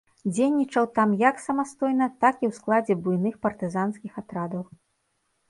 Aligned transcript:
Дзейнічаў 0.35 0.87
там 0.95 1.09
як 1.29 1.43
самастойна, 1.47 2.07
так 2.25 2.35
і 2.43 2.49
ў 2.49 2.59
складзе 2.59 2.93
буйных 3.03 3.37
партызанскіх 3.45 4.13
атрадаў. 4.25 4.67